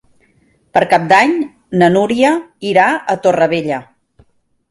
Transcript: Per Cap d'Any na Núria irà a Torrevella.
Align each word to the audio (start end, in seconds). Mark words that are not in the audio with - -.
Per 0.77 0.81
Cap 0.93 1.03
d'Any 1.11 1.33
na 1.81 1.89
Núria 1.97 2.31
irà 2.71 2.87
a 3.15 3.17
Torrevella. 3.27 3.81